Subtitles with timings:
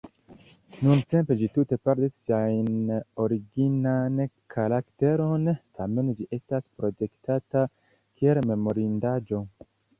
[0.85, 2.89] Nuntempe ĝi tute perdis sian
[3.27, 4.19] originan
[4.55, 5.47] karakteron,
[5.81, 9.47] tamen ĝi estas protektata kiel memorindaĵo.